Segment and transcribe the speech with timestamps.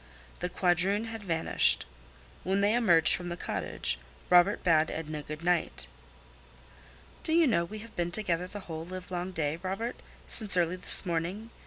[0.39, 1.85] The quadroon had vanished.
[2.43, 3.99] When they emerged from the cottage
[4.31, 5.85] Robert bade Edna good night.
[7.21, 11.51] "Do you know we have been together the whole livelong day, Robert—since early this morning?"